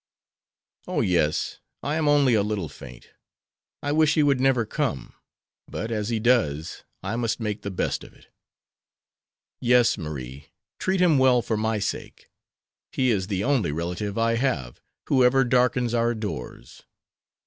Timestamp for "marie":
9.99-10.49